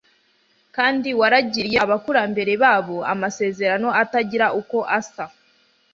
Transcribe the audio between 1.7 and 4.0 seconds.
abakurambere babo amasezerano